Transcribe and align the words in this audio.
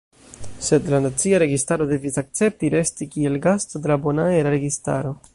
Sed 0.67 0.87
la 0.93 0.99
nacia 1.05 1.41
registaro 1.43 1.85
devis 1.91 2.17
akcepti 2.21 2.71
resti 2.75 3.07
kiel 3.17 3.37
gasto 3.43 3.83
de 3.83 3.91
la 3.93 3.99
bonaera 4.07 4.55
registaro. 4.55 5.13